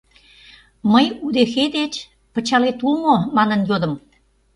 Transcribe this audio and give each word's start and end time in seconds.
Мый 0.91 1.05
удэхей 1.25 1.69
деч 1.77 1.93
пычалет 2.33 2.79
уло 2.87 2.95
мо 3.05 3.15
манын 3.35 3.61
йодым. 3.69 3.93